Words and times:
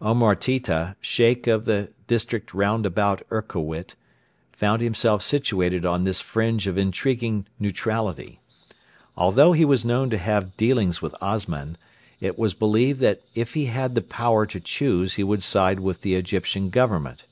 Omar 0.00 0.34
Tita, 0.34 0.96
Sheikh 1.02 1.46
of 1.46 1.66
the 1.66 1.90
district 2.06 2.54
round 2.54 2.86
about 2.86 3.20
Erkowit, 3.30 3.96
found 4.50 4.80
himself 4.80 5.20
situated 5.22 5.84
on 5.84 6.04
this 6.04 6.22
fringe 6.22 6.66
of 6.66 6.78
intriguing 6.78 7.46
neutrality. 7.60 8.40
Although 9.14 9.52
he 9.52 9.66
was 9.66 9.84
known 9.84 10.08
to 10.08 10.16
have 10.16 10.56
dealings 10.56 11.02
with 11.02 11.14
Osman, 11.20 11.76
it 12.18 12.38
was 12.38 12.54
believed 12.54 13.00
that 13.00 13.20
if 13.34 13.52
he 13.52 13.66
had 13.66 13.94
the 13.94 14.00
power 14.00 14.46
to 14.46 14.58
choose 14.58 15.16
he 15.16 15.22
would 15.22 15.42
side 15.42 15.80
with 15.80 16.00
the 16.00 16.14
Egyptian 16.14 16.70
Government. 16.70 17.26